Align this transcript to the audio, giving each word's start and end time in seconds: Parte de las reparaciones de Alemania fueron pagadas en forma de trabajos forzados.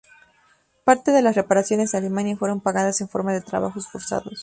Parte 0.83 1.11
de 1.11 1.21
las 1.21 1.35
reparaciones 1.35 1.91
de 1.91 1.99
Alemania 1.99 2.35
fueron 2.35 2.59
pagadas 2.59 2.99
en 3.01 3.07
forma 3.07 3.33
de 3.33 3.41
trabajos 3.41 3.87
forzados. 3.87 4.33